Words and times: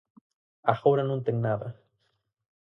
Agora 0.73 1.03
non 1.09 1.19
ten 1.25 1.37
nada. 1.45 1.69